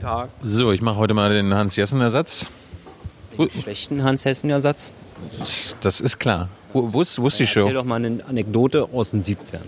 [0.00, 0.28] Tag.
[0.44, 2.46] So, ich mache heute mal den Hans-Jessen-Ersatz.
[3.36, 4.94] Den schlechten Hans-Hessen-Ersatz.
[5.80, 6.48] Das ist klar.
[6.72, 7.72] Wo, wo, ist, wo ist die Erzähl Show?
[7.72, 9.60] doch mal eine Anekdote aus den 70ern.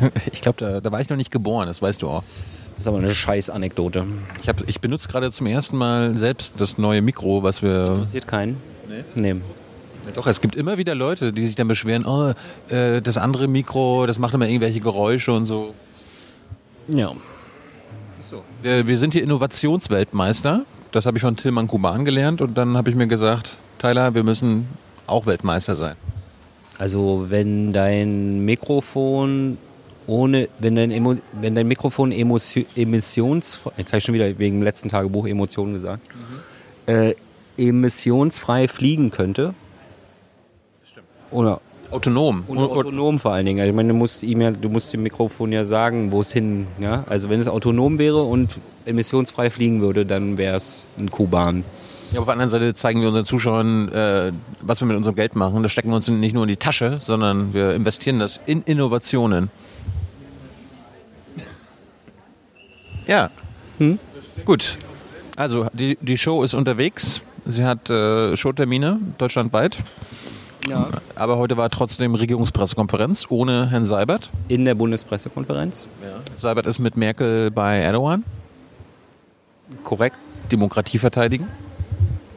[0.32, 2.22] Ich glaube, da, da war ich noch nicht geboren, das weißt du auch.
[2.70, 4.06] Das ist aber eine scheiß Anekdote.
[4.42, 7.88] Ich, hab, ich benutze gerade zum ersten Mal selbst das neue Mikro, was wir.
[7.92, 8.56] Interessiert keinen?
[9.14, 9.34] Nee.
[9.34, 9.40] Nee.
[10.14, 12.32] Doch, es gibt immer wieder Leute, die sich dann beschweren, oh,
[12.74, 15.74] äh, das andere Mikro, das macht immer irgendwelche Geräusche und so.
[16.88, 17.12] Ja.
[18.62, 20.64] Wir, wir sind hier Innovationsweltmeister.
[20.92, 24.24] Das habe ich von Tilman Kuban gelernt und dann habe ich mir gesagt, Tyler, wir
[24.24, 24.66] müssen
[25.06, 25.96] auch Weltmeister sein.
[26.78, 29.58] Also wenn dein Mikrofon
[30.06, 34.56] ohne, wenn dein, Emo, wenn dein Mikrofon Emotio- emissions, jetzt habe ich schon wieder wegen
[34.56, 36.02] dem letzten Tagebuch Emotionen gesagt,
[36.86, 37.14] äh,
[37.56, 39.54] emissionsfrei fliegen könnte.
[41.30, 42.44] Oder Autonom.
[42.46, 43.66] Und autonom vor allen Dingen.
[43.66, 46.66] Ich meine, du musst ihm ja, du musst dem Mikrofon ja sagen, wo es hin.
[46.78, 47.04] Ja?
[47.08, 51.64] Also wenn es autonom wäre und emissionsfrei fliegen würde, dann wäre es ein Kuban.
[52.12, 55.36] Ja, auf der anderen Seite zeigen wir unseren Zuschauern, äh, was wir mit unserem Geld
[55.36, 55.62] machen.
[55.62, 59.50] Das stecken wir uns nicht nur in die Tasche, sondern wir investieren das in Innovationen.
[63.06, 63.30] Ja.
[64.44, 64.76] Gut.
[65.36, 67.22] Also, die, die Show ist unterwegs.
[67.46, 69.78] Sie hat äh, Showtermine deutschlandweit.
[70.68, 70.88] Ja.
[71.14, 74.30] Aber heute war trotzdem Regierungspressekonferenz ohne Herrn Seibert.
[74.48, 75.88] In der Bundespressekonferenz.
[76.36, 78.24] Seibert ist mit Merkel bei Erdogan.
[79.84, 80.16] Korrekt.
[80.52, 81.46] Demokratie verteidigen.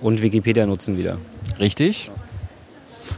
[0.01, 1.17] Und Wikipedia nutzen wieder.
[1.59, 2.11] Richtig.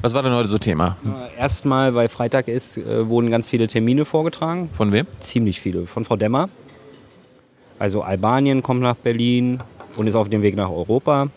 [0.01, 0.97] Was war denn heute so Thema?
[1.37, 4.69] Erstmal, weil Freitag ist, äh, wurden ganz viele Termine vorgetragen.
[4.73, 5.05] Von wem?
[5.19, 5.85] Ziemlich viele.
[5.85, 6.49] Von Frau Demmer.
[7.77, 9.59] Also Albanien kommt nach Berlin
[9.95, 11.27] und ist auf dem Weg nach Europa.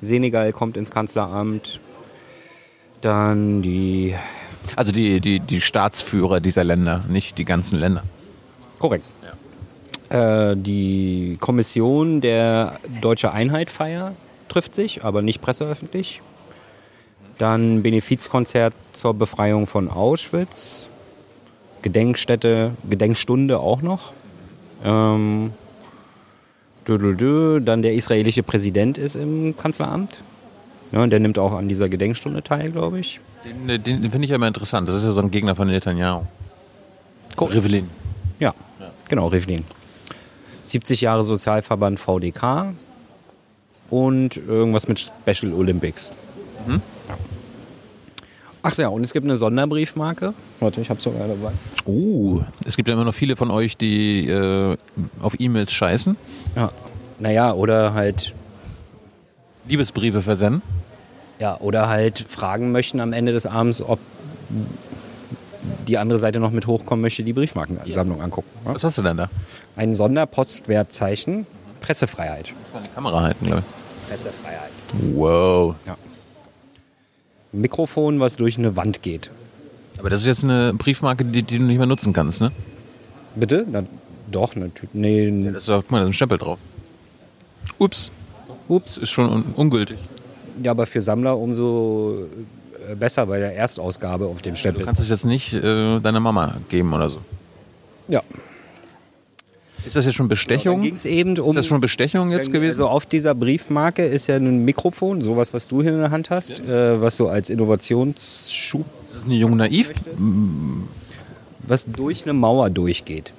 [0.00, 1.80] Senegal kommt ins Kanzleramt.
[3.00, 4.14] Dann die.
[4.76, 8.02] Also die, die, die Staatsführer dieser Länder, nicht die ganzen Länder.
[8.78, 9.04] Korrekt.
[10.10, 14.14] Äh, die Kommission der Deutsche Einheit Feier
[14.48, 16.22] trifft sich, aber nicht presseöffentlich.
[17.38, 20.88] Dann Benefizkonzert zur Befreiung von Auschwitz.
[21.82, 24.12] Gedenkstätte, Gedenkstunde auch noch.
[24.84, 25.52] Ähm.
[26.86, 30.22] Dann der israelische Präsident ist im Kanzleramt.
[30.92, 33.20] Ja, und der nimmt auch an dieser Gedenkstunde teil, glaube ich.
[33.44, 34.88] Den, den, den finde ich ja immer interessant.
[34.88, 36.22] Das ist ja so ein Gegner von Netanyahu.
[37.40, 37.88] Rivlin.
[38.40, 38.54] Ja,
[39.08, 39.64] genau, Rivlin.
[40.64, 42.74] 70 Jahre Sozialverband VDK
[43.90, 46.12] und irgendwas mit Special Olympics.
[46.68, 46.78] Ja.
[48.62, 50.34] Ach so, ja, und es gibt eine Sonderbriefmarke.
[50.60, 51.52] Warte, ich habe sogar dabei.
[51.86, 54.76] Oh, es gibt ja immer noch viele von euch, die äh,
[55.22, 56.16] auf E-Mails scheißen,
[56.56, 56.70] Ja.
[57.20, 58.34] Naja, oder halt,
[59.66, 60.62] Liebesbriefe versenden.
[61.38, 63.98] Ja, oder halt fragen möchten am Ende des Abends, ob
[65.86, 68.48] die andere Seite noch mit hochkommen möchte, die Briefmarkensammlung angucken.
[68.64, 68.74] Ja?
[68.74, 69.30] Was hast du denn da?
[69.76, 71.46] Ein Sonderpostwertzeichen,
[71.80, 72.48] Pressefreiheit.
[72.48, 73.62] Die Kamera halten, glaube
[74.08, 74.70] Pressefreiheit.
[74.88, 75.16] ich.
[75.16, 75.74] Wow.
[77.52, 79.30] Mikrofon, was durch eine Wand geht.
[79.98, 82.52] Aber das ist jetzt eine Briefmarke, die, die du nicht mehr nutzen kannst, ne?
[83.34, 83.66] Bitte?
[83.70, 83.82] Na,
[84.30, 84.94] doch, natürlich.
[84.94, 85.50] Nee, nee.
[85.50, 86.58] Das ist, guck mal, da ist ein Stempel drauf.
[87.78, 88.10] Ups.
[88.68, 89.98] Ups, ist schon un ungültig.
[90.62, 92.24] Ja, aber für Sammler umso
[92.90, 94.84] äh, besser bei der Erstausgabe auf dem Du Stempel.
[94.84, 97.18] kannst es jetzt nicht äh, deiner Mama geben oder so.
[98.08, 98.22] ja.
[99.86, 100.82] Ist das jetzt schon Bestechung?
[100.82, 101.50] Ging es eben um.
[101.50, 102.72] ist das schon Bestechung jetzt gewesen?
[102.72, 106.28] Also auf dieser Briefmarke ist ja ein Mikrofon, sowas, was du hier in der Hand
[106.30, 109.92] hast, äh, was so als Innovationsschub, das ist eine junge Naiv.
[111.60, 113.32] was durch eine Mauer durchgeht.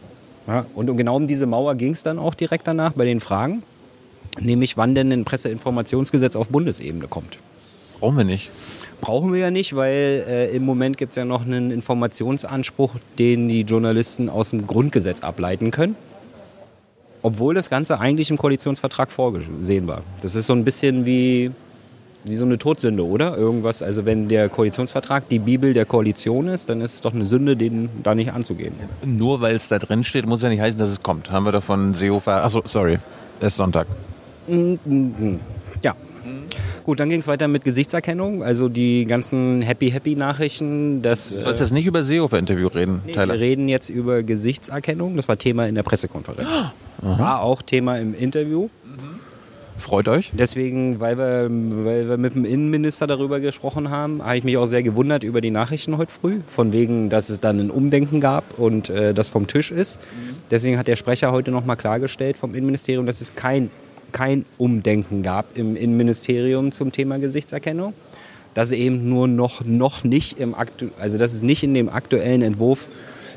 [0.48, 3.62] Ja, und genau um diese Mauer ging es dann auch direkt danach bei den Fragen,
[4.40, 7.40] nämlich wann denn ein Presseinformationsgesetz auf Bundesebene kommt.
[8.00, 8.50] Brauchen wir nicht.
[9.02, 13.48] Brauchen wir ja nicht, weil äh, im Moment gibt es ja noch einen Informationsanspruch, den
[13.48, 15.96] die Journalisten aus dem Grundgesetz ableiten können.
[17.22, 20.04] Obwohl das Ganze eigentlich im Koalitionsvertrag vorgesehen war.
[20.22, 21.52] Das ist so ein bisschen wie,
[22.24, 23.38] wie so eine Todsünde, oder?
[23.38, 27.26] Irgendwas, also wenn der Koalitionsvertrag die Bibel der Koalition ist, dann ist es doch eine
[27.26, 28.74] Sünde, den da nicht anzugehen.
[29.06, 31.32] Nur weil es da drin steht, muss ja nicht heißen, dass es kommt.
[31.32, 32.44] Haben wir doch von Seehofer.
[32.44, 33.00] Achso, sorry.
[33.40, 33.88] Es ist Sonntag.
[35.82, 35.96] Ja.
[36.86, 41.30] Gut, dann ging es weiter mit Gesichtserkennung, also die ganzen Happy-Happy-Nachrichten, dass...
[41.30, 43.40] Du sollst jetzt nicht über Seehofer-Interview reden, Wir Tyler.
[43.40, 45.16] reden jetzt über Gesichtserkennung.
[45.16, 46.50] Das war Thema in der Pressekonferenz.
[47.02, 48.70] War auch Thema im Interview.
[49.78, 50.32] Freut euch.
[50.34, 51.48] Deswegen, weil wir,
[51.86, 55.40] weil wir mit dem Innenminister darüber gesprochen haben, habe ich mich auch sehr gewundert über
[55.42, 56.40] die Nachrichten heute früh.
[56.48, 60.02] Von wegen, dass es dann ein Umdenken gab und äh, das vom Tisch ist.
[60.52, 63.72] Deswegen hat der Sprecher heute nochmal klargestellt vom Innenministerium, dass es kein,
[64.12, 67.94] kein Umdenken gab im Innenministerium zum Thema Gesichtserkennung.
[68.56, 71.88] Dass es eben nur noch, noch nicht im aktu also dass es nicht in dem
[71.88, 72.88] aktuellen Entwurf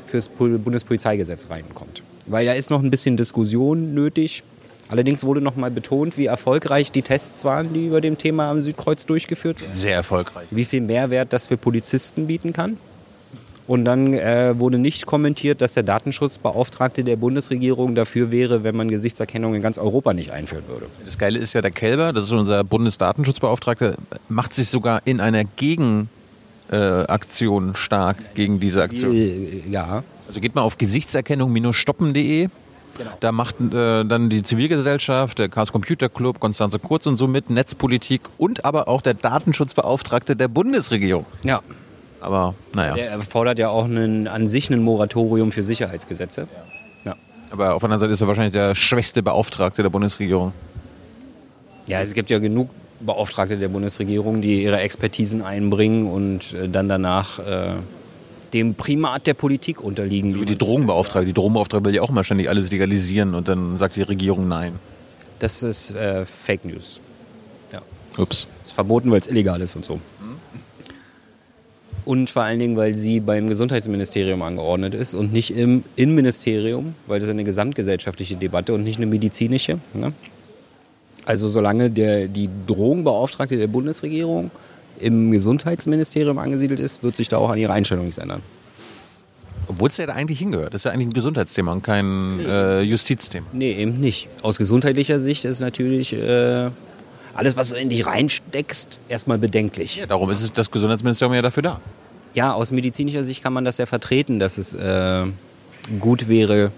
[0.07, 2.01] fürs Pol- Bundespolizeigesetz reinkommt.
[2.25, 4.43] weil da ist noch ein bisschen Diskussion nötig.
[4.89, 8.61] Allerdings wurde noch mal betont, wie erfolgreich die Tests waren, die über dem Thema am
[8.61, 9.71] Südkreuz durchgeführt werden.
[9.75, 10.47] Sehr erfolgreich.
[10.51, 12.77] Wie viel Mehrwert das für Polizisten bieten kann.
[13.65, 18.89] Und dann äh, wurde nicht kommentiert, dass der Datenschutzbeauftragte der Bundesregierung dafür wäre, wenn man
[18.89, 20.87] Gesichtserkennung in ganz Europa nicht einführen würde.
[21.05, 23.95] Das Geile ist ja, der Kelber, das ist unser Bundesdatenschutzbeauftragter,
[24.27, 26.03] macht sich sogar in einer Gegenaktion
[27.75, 29.15] stark gegen diese Aktion.
[29.15, 32.49] Äh, Ja, Also geht mal auf gesichtserkennung-stoppen.de.
[32.95, 33.09] Genau.
[33.21, 37.49] Da macht äh, dann die Zivilgesellschaft, der Chaos Computer Club, Konstanze Kurz und so mit,
[37.49, 41.25] Netzpolitik und aber auch der Datenschutzbeauftragte der Bundesregierung.
[41.43, 41.61] ja.
[42.23, 46.47] Aber naja, Der fordert ja auch einen, an sich ein Moratorium für Sicherheitsgesetze.
[47.05, 47.15] Ja.
[47.51, 50.53] aber auf der anderen Seite ist er wahrscheinlich der schwächste Beauftragte der Bundesregierung.
[51.85, 52.69] Ja, es gibt ja genug
[53.01, 57.73] Beauftragte der Bundesregierung, die ihre Expertisen einbringen und äh, dann danach äh,
[58.53, 60.39] dem Primat der Politik unterliegen.
[60.39, 61.25] Wie die Drogenbeauftragte.
[61.25, 64.79] Die Drogenbeauftragte will ja auch immer ständig alles legalisieren und dann sagt die Regierung nein.
[65.39, 67.01] Das ist äh, Fake News.
[67.73, 67.81] Ja.
[68.17, 68.47] Ups.
[68.63, 69.99] Ist verboten, weil es illegal ist und so.
[72.05, 77.19] Und vor allen Dingen, weil sie beim Gesundheitsministerium angeordnet ist und nicht im Innenministerium, weil
[77.19, 79.79] das eine gesamtgesellschaftliche Debatte und nicht eine medizinische.
[79.93, 80.11] Ne?
[81.25, 84.51] Also solange der, die Drogenbeauftragte der Bundesregierung
[84.99, 88.41] im Gesundheitsministerium angesiedelt ist, wird sich da auch an ihrer Einstellung nichts ändern.
[89.67, 90.73] Obwohl es ja da eigentlich hingehört.
[90.73, 93.47] Das ist ja eigentlich ein Gesundheitsthema und kein äh, Justizthema.
[93.53, 94.27] Nee, eben nicht.
[94.41, 96.69] Aus gesundheitlicher Sicht ist natürlich äh,
[97.33, 99.97] alles, was du in dich reinsteckst, erstmal bedenklich.
[99.97, 101.81] Ja, darum ist es, das Gesundheitsministerium ja dafür da.
[102.33, 105.25] Ja, aus medizinischer Sicht kann man das ja vertreten, dass es äh,
[105.99, 106.71] gut wäre,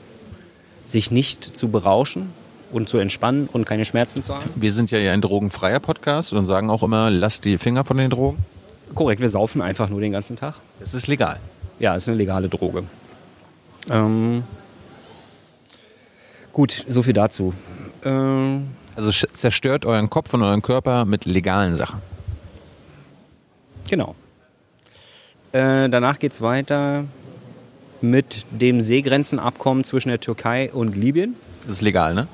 [0.83, 2.29] sich nicht zu berauschen
[2.71, 4.49] und zu entspannen und keine Schmerzen zu haben.
[4.55, 8.09] Wir sind ja ein drogenfreier Podcast und sagen auch immer, lasst die Finger von den
[8.09, 8.37] Drogen.
[8.93, 10.55] Korrekt, wir saufen einfach nur den ganzen Tag.
[10.79, 11.39] Das ist legal.
[11.79, 12.83] Ja, ist eine legale Droge.
[13.89, 14.43] Ähm,
[16.53, 17.53] gut, so viel dazu.
[18.03, 22.01] Ähm, Also zerstört euren Kopf und euren Körper mit legalen Sachen.
[23.89, 24.15] Genau.
[25.51, 27.05] Äh, danach geht es weiter
[28.01, 31.35] mit dem Seegrenzenabkommen zwischen der Türkei und Libyen.
[31.63, 32.27] Das ist legal, ne?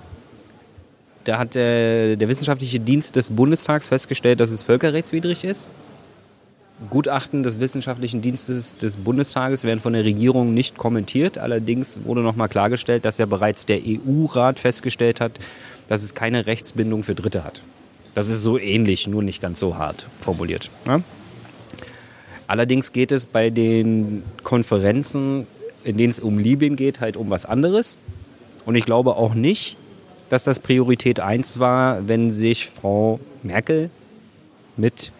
[1.23, 5.69] Da hat der, der wissenschaftliche Dienst des Bundestags festgestellt, dass es völkerrechtswidrig ist.
[6.89, 11.37] Gutachten des wissenschaftlichen Dienstes des Bundestages werden von der Regierung nicht kommentiert.
[11.37, 15.33] Allerdings wurde nochmal klargestellt, dass ja bereits der EU-Rat festgestellt hat,
[15.91, 17.61] dass es keine Rechtsbindung für Dritte hat.
[18.13, 20.71] Das ist so ähnlich, nur nicht ganz so hart formuliert.
[20.85, 21.03] Ne?
[22.47, 25.47] Allerdings geht es bei den Konferenzen,
[25.83, 27.97] in denen es um Libyen geht, halt um was anderes.
[28.65, 29.75] Und ich glaube auch nicht,
[30.29, 33.89] dass das Priorität 1 war, wenn sich Frau Merkel
[34.77, 35.11] mit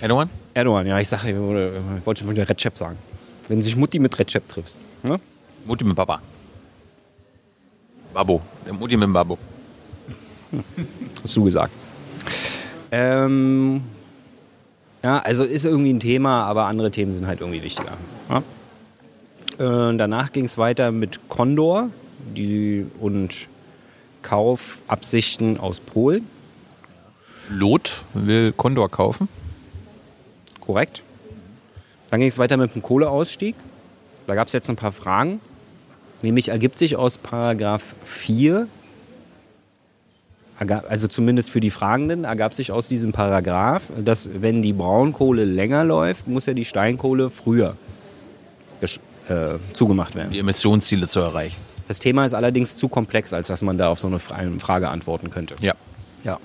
[0.00, 0.30] Anyone?
[0.54, 2.96] Erdogan, ja, ich sage, ich wollte schon wieder Recep sagen.
[3.48, 4.78] Wenn sich Mutti mit Recep triffst.
[5.02, 5.18] Ne?
[5.66, 6.22] Mutti mit Papa.
[8.18, 8.42] Babo.
[8.66, 9.38] Der Mutti mit dem Babo.
[11.22, 11.72] Hast du gesagt.
[12.90, 13.82] Ähm,
[15.04, 17.92] ja, also ist irgendwie ein Thema, aber andere Themen sind halt irgendwie wichtiger.
[18.28, 18.38] Ja?
[19.92, 21.90] Äh, danach ging es weiter mit Condor
[22.34, 23.46] die, und
[24.22, 26.26] Kaufabsichten aus Polen.
[27.48, 29.28] Lot will Condor kaufen.
[30.58, 31.04] Korrekt.
[32.10, 33.54] Dann ging es weiter mit dem Kohleausstieg.
[34.26, 35.40] Da gab es jetzt ein paar Fragen.
[36.22, 38.66] Nämlich ergibt sich aus Paragraph 4,
[40.58, 45.44] ergab- also zumindest für die Fragenden, ergab sich aus diesem Paragraph, dass wenn die Braunkohle
[45.44, 47.76] länger läuft, muss ja die Steinkohle früher
[48.80, 50.32] äh, zugemacht werden.
[50.32, 51.56] Die Emissionsziele zu erreichen.
[51.86, 54.88] Das Thema ist allerdings zu komplex, als dass man da auf so eine Fra- Frage
[54.88, 55.54] antworten könnte.
[55.60, 55.74] Ja.
[56.24, 56.38] Ja.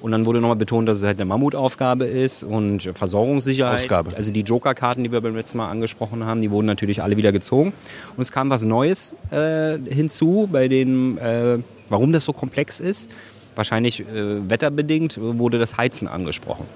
[0.00, 3.80] Und dann wurde nochmal betont, dass es halt eine Mammutaufgabe ist und Versorgungssicherheit.
[3.80, 4.14] Ausgabe.
[4.16, 7.32] Also die Joker-Karten, die wir beim letzten Mal angesprochen haben, die wurden natürlich alle wieder
[7.32, 7.72] gezogen.
[8.16, 13.10] Und es kam was Neues äh, hinzu, bei dem, äh, warum das so komplex ist.
[13.56, 16.66] Wahrscheinlich äh, wetterbedingt wurde das Heizen angesprochen.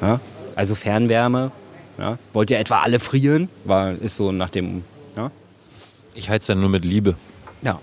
[0.00, 0.20] Ja?
[0.54, 1.50] Also Fernwärme.
[1.98, 2.18] Ja?
[2.32, 3.48] Wollt ihr etwa alle frieren?
[3.64, 4.84] War, ist so nach dem.
[5.16, 5.32] Ja?
[6.14, 7.16] Ich heize dann nur mit Liebe.
[7.62, 7.80] Ja.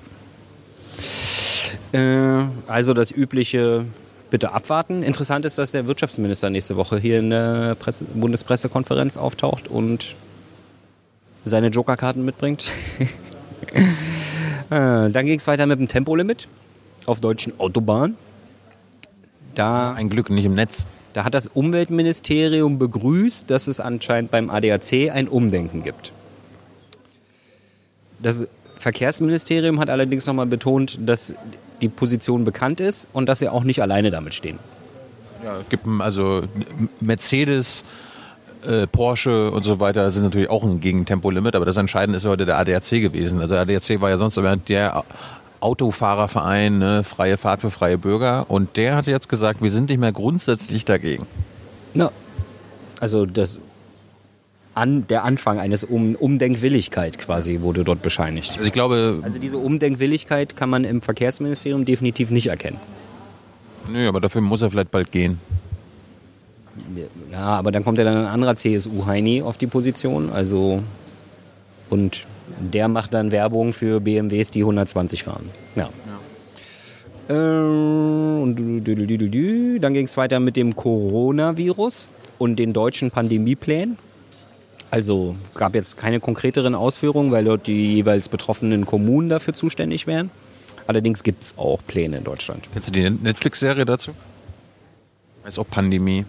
[1.92, 3.86] Äh, also das übliche
[4.30, 5.04] bitte abwarten.
[5.04, 10.16] Interessant ist, dass der Wirtschaftsminister nächste Woche hier in der Presse, Bundespressekonferenz auftaucht und
[11.44, 12.72] seine Jokerkarten mitbringt.
[13.74, 13.80] äh,
[14.70, 16.48] dann ging es weiter mit dem Tempolimit
[17.06, 18.16] auf deutschen Autobahnen.
[19.56, 20.86] Da Ein Glück nicht im Netz.
[21.14, 26.14] da hat das Umweltministerium begrüßt, dass es anscheinend beim ADAC ein Umdenken gibt.
[28.20, 28.46] Das
[28.78, 31.34] Verkehrsministerium hat allerdings nochmal betont, dass
[31.82, 34.60] die Position bekannt ist und dass sie auch nicht alleine damit stehen.
[35.44, 36.44] Ja, gibt also
[37.00, 37.84] Mercedes,
[38.68, 42.46] äh, Porsche und so weiter sind natürlich auch ein Gegentempolimit, aber das Entscheidende ist heute
[42.46, 43.40] der ADAC gewesen.
[43.40, 45.04] Also der ADAC war ja sonst immer der
[45.62, 50.00] Autofahrerverein, ne, freie Fahrt für freie Bürger und der hat jetzt gesagt, wir sind nicht
[50.00, 51.26] mehr grundsätzlich dagegen.
[51.94, 52.12] Na,
[53.00, 53.62] also das
[54.80, 58.52] an, der Anfang eines um Umdenkwilligkeit quasi wurde dort bescheinigt.
[58.54, 62.78] Also ich glaube, Also diese Umdenkwilligkeit kann man im Verkehrsministerium definitiv nicht erkennen.
[63.92, 65.40] nö, aber dafür muss er vielleicht bald gehen.
[67.32, 70.32] Ja, aber dann kommt ja dann ein anderer CSU-Heini auf die Position.
[70.32, 70.82] Also
[71.90, 72.26] und
[72.60, 75.50] der macht dann Werbung für BMWs, die 120 fahren.
[75.76, 75.90] Ja.
[77.30, 77.34] Äh,
[78.42, 78.56] und.
[79.82, 83.98] Dann ging es weiter mit dem Coronavirus und den deutschen Pandemieplänen.
[84.92, 90.32] Also gab jetzt keine konkreteren Ausführungen, weil dort die jeweils betroffenen Kommunen dafür zuständig wären.
[90.88, 92.64] Allerdings gibt es auch Pläne in Deutschland.
[92.74, 94.12] Kennst du die Netflix-Serie dazu?
[95.46, 96.26] Ist auch Pandemie.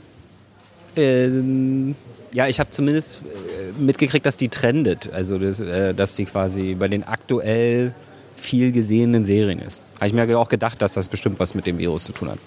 [0.96, 1.94] Ähm,
[2.32, 5.10] ja, ich habe zumindest äh, mitgekriegt, dass die trendet.
[5.12, 7.94] Also, das, äh, dass sie quasi bei den aktuell
[8.36, 9.84] viel gesehenen Serien ist.
[9.96, 12.38] Habe ich mir auch gedacht, dass das bestimmt was mit dem Virus zu tun hat.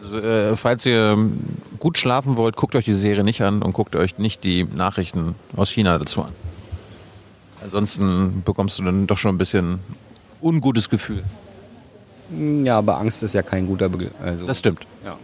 [0.00, 1.38] Also, äh, falls ihr ähm,
[1.78, 5.34] gut schlafen wollt, guckt euch die Serie nicht an und guckt euch nicht die Nachrichten
[5.56, 6.32] aus China dazu an.
[7.62, 9.78] Ansonsten bekommst du dann doch schon ein bisschen
[10.40, 11.24] ungutes Gefühl.
[12.64, 14.10] Ja, aber Angst ist ja kein guter Begriff.
[14.22, 14.86] Also, Das stimmt.
[15.04, 15.16] ja.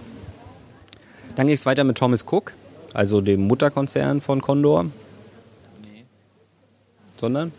[1.37, 2.53] Dann ging es weiter mit Thomas Cook,
[2.93, 4.87] also dem Mutterkonzern von Condor.
[7.19, 7.53] Sondern?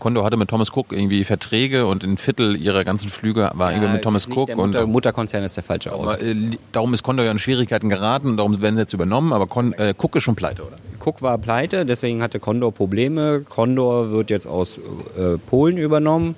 [0.00, 3.92] Condor hatte mit Thomas Cook irgendwie Verträge und ein Viertel ihrer ganzen Flüge war irgendwie
[3.92, 4.46] mit Thomas Cook.
[4.46, 6.16] Der und Mutter, Mutterkonzern ist der falsche Aus.
[6.16, 6.34] äh,
[6.72, 9.94] darum ist Condor ja in Schwierigkeiten geraten, darum werden sie jetzt übernommen, aber Con äh,
[9.96, 10.76] Cook ist schon pleite, oder?
[11.04, 13.42] Cook war pleite, deswegen hatte Condor Probleme.
[13.48, 16.34] Condor wird jetzt aus äh, Polen übernommen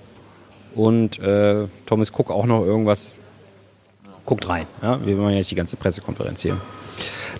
[0.74, 3.18] und äh, Thomas Cook auch noch irgendwas.
[4.24, 4.66] Guckt rein.
[4.82, 5.04] Ja?
[5.04, 6.56] Wir machen jetzt die ganze Pressekonferenz hier.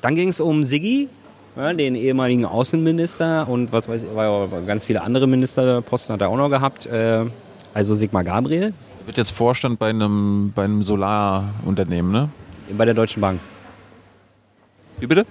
[0.00, 1.08] Dann ging es um Siggi,
[1.56, 6.20] ja, den ehemaligen Außenminister und was weiß ich, war ja ganz viele andere Ministerposten hat
[6.20, 6.86] er auch noch gehabt.
[6.86, 7.24] Äh,
[7.74, 12.28] also Sigmar Gabriel Er wird jetzt Vorstand bei einem, bei einem Solarunternehmen, ne?
[12.76, 13.40] bei der Deutschen Bank.
[14.98, 15.26] Wie bitte?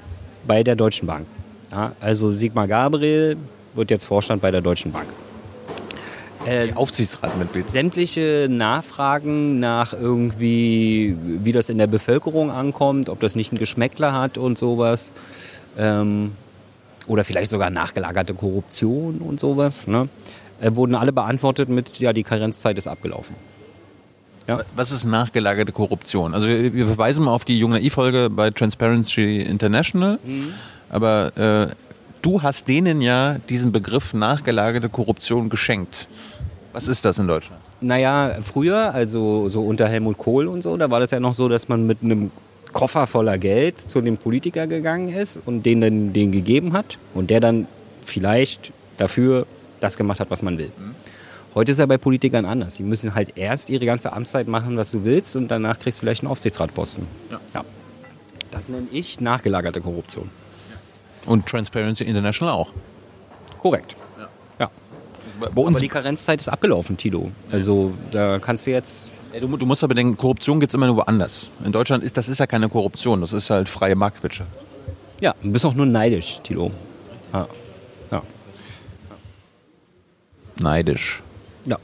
[0.46, 1.26] Bei der Deutschen Bank.
[1.72, 3.38] Ja, also Sigmar Gabriel
[3.74, 5.08] wird jetzt Vorstand bei der Deutschen Bank.
[6.46, 7.70] Äh, Aufsichtsratmitglied.
[7.70, 14.14] sämtliche Nachfragen nach irgendwie, wie das in der Bevölkerung ankommt, ob das nicht ein Geschmäckler
[14.14, 15.12] hat und sowas.
[15.82, 16.32] Ähm,
[17.08, 19.88] oder vielleicht sogar nachgelagerte Korruption und sowas.
[19.88, 20.08] Ne?
[20.62, 23.36] Äh, wurden alle beantwortet mit, ja, die Karenzzeit ist abgelaufen.
[24.76, 26.34] Was ist nachgelagerte Korruption?
[26.34, 30.20] Also wir, wir verweisen mal auf die junge I-Folge bei Transparency International,
[30.90, 31.74] aber äh,
[32.22, 36.08] du hast denen ja diesen Begriff nachgelagerte Korruption geschenkt.
[36.74, 37.62] Was ist das in Deutschland?
[37.80, 41.48] Naja, früher, also so unter Helmut Kohl und so, da war das ja noch so,
[41.48, 42.32] dass man mit einem
[42.74, 47.30] Koffer voller Geld zu dem Politiker gegangen ist und den dann den gegeben hat und
[47.30, 47.68] der dann
[48.06, 49.46] vielleicht dafür
[49.80, 50.72] das gemacht hat, was man will.
[51.54, 52.76] Heute ist ja bei Politikern anders.
[52.76, 56.02] Sie müssen halt erst ihre ganze Amtszeit machen, was du willst und danach kriegst du
[56.02, 57.06] vielleicht einen Aufsichtsratposten.
[57.54, 57.66] Ja.
[58.52, 60.30] Das nenne ich nachgelagerte Korruption.
[61.26, 62.70] Und Transparency International auch.
[63.60, 63.96] Korrekt.
[64.60, 64.70] Ja.
[65.40, 67.32] Bei Aber uns, die Karenzzeit ist abgelaufen, Tilo.
[67.52, 70.88] Also da kannst du jetzt Ja, du, du musst aber denken, Korruption gibt es immer
[70.88, 71.50] nur woanders.
[71.64, 74.50] In Deutschland ist das ist ja keine Korruption, das ist halt freie Marktwirtschaft.
[75.22, 76.72] Ja, du bist auch nur neidisch, Tilo.
[77.32, 77.48] Ja.
[78.12, 78.24] Ja.
[80.62, 81.22] Neidisch.
[81.66, 81.78] ja.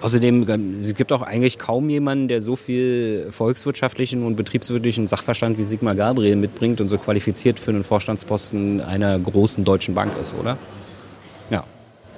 [0.00, 5.56] Außerdem, ähm, es gibt auch eigentlich kaum jemanden, der so viel volkswirtschaftlichen und betriebswirtlichen Sachverstand
[5.56, 10.34] wie Sigmar Gabriel mitbringt und so qualifiziert für einen Vorstandsposten einer großen deutschen Bank ist,
[10.34, 10.58] oder?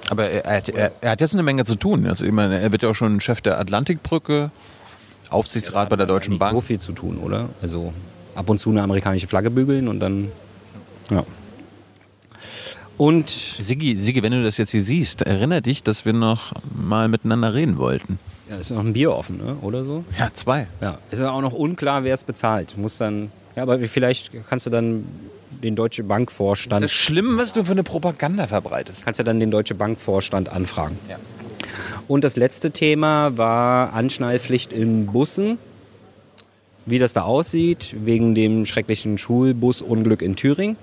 [0.09, 2.05] Aber er, er, hat- er, er hat jetzt eine Menge zu tun.
[2.07, 4.51] Also, ich meine, er wird ja auch schon Chef der Atlantikbrücke,
[5.29, 6.53] Aufsichtsrat bei der Deutschen Nicht Bank.
[6.53, 7.49] so viel zu tun, oder?
[7.61, 7.93] Also
[8.35, 10.31] ab und zu eine amerikanische Flagge bügeln und dann.
[11.09, 11.23] Ja.
[12.97, 17.07] Und Sigi, Sigi, wenn du das jetzt hier siehst, erinnere dich, dass wir noch mal
[17.09, 18.17] miteinander reden wollten.
[18.49, 19.55] ja, ist noch ein Bier offen, ne?
[19.61, 20.03] oder so?
[20.17, 20.67] Ja, zwei.
[20.81, 22.75] Ja, ist ja auch noch unklar, wer es bezahlt.
[22.75, 25.05] Muss dann, ja, aber vielleicht kannst du dann
[25.63, 29.03] den Deutsche Bankvorstand, Das ist schlimm, was du für eine Propaganda verbreitest.
[29.05, 30.97] kannst du dann den Deutsche Bankvorstand anfragen.
[31.09, 31.17] Ja.
[32.07, 35.57] Und das letzte Thema war Anschnallpflicht in Bussen.
[36.85, 40.77] Wie das da aussieht, wegen dem schrecklichen Schulbusunglück in Thüringen.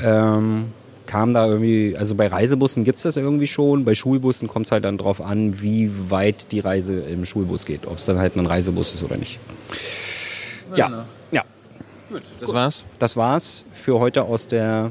[0.00, 0.72] Ähm,
[1.06, 4.72] kam da irgendwie, also bei Reisebussen gibt es das irgendwie schon, bei Schulbussen kommt es
[4.72, 8.34] halt dann drauf an, wie weit die Reise im Schulbus geht, ob es dann halt
[8.36, 9.38] ein Reisebus ist oder nicht.
[10.74, 11.06] Ja,
[12.22, 12.84] ja, Das war's.
[12.98, 14.90] das war's für heute aus, der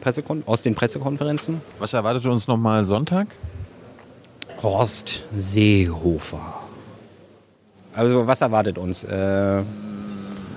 [0.00, 1.60] Pressekon aus den Pressekonferenzen.
[1.78, 3.28] Was erwartet uns noch mal Sonntag?
[4.62, 6.54] Horst Seehofer.
[7.94, 9.04] Also was erwartet uns?
[9.04, 9.62] Äh,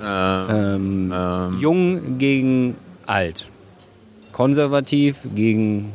[0.06, 1.13] Ähm,
[1.62, 2.75] Jung gegen
[3.06, 3.48] alt.
[4.34, 5.94] Konservativ gegen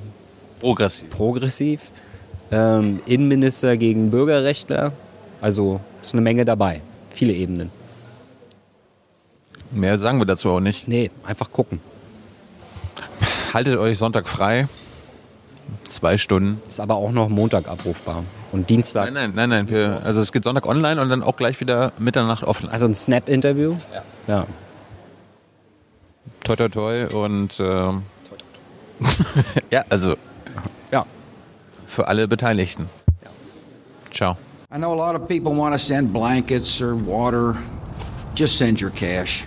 [0.61, 1.11] Progressiv.
[1.11, 1.80] progressiv.
[2.50, 4.92] Ähm, Innenminister gegen Bürgerrechtler.
[5.42, 6.80] Also ist eine Menge dabei.
[7.11, 7.71] Viele Ebenen.
[9.70, 10.88] Mehr sagen wir dazu auch nicht.
[10.88, 11.80] Nee, einfach gucken.
[13.52, 14.68] Haltet euch Sonntag frei.
[15.88, 16.60] Zwei Stunden.
[16.68, 18.25] Ist aber auch noch Montag abrufbar.
[18.52, 19.06] Und Dienstag.
[19.12, 19.70] Nein, nein, nein, nein.
[19.70, 22.70] Wir, also es geht Sonntag online und dann auch gleich wieder Mitternacht offline.
[22.70, 23.76] Also ein Snap-Interview?
[23.92, 24.02] Ja.
[24.34, 24.46] Ja.
[26.44, 27.06] Toi, toi, toi.
[27.06, 28.02] Und ähm,
[29.70, 30.16] ja, also
[30.90, 31.04] Ja.
[31.87, 32.88] für alle Beteiligten.
[34.12, 34.37] Ciao.
[34.75, 37.56] I know a lot of people want to send blankets or water.
[38.34, 39.46] Just send your cash.